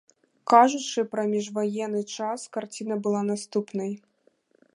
Кажучы 0.51 1.03
пра 1.11 1.25
міжваенны 1.35 2.01
час, 2.15 2.39
карціна 2.57 2.95
была 3.05 3.21
наступнай. 3.33 3.93